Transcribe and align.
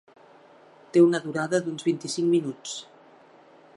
Té 0.95 1.03
una 1.07 1.21
durada 1.25 1.59
d'uns 1.67 1.85
vint-i-cinc 1.89 2.31
minuts. 2.33 2.75